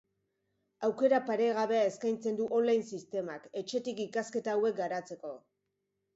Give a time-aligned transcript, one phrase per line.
[0.87, 5.37] Aukera paregabea eskaintzen du online sistemak, etxetik ikasketa hauek garatzeko.